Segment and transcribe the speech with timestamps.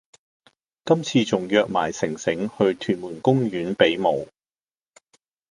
[0.83, 4.27] 今次仲約埋城城去屯門公園比舞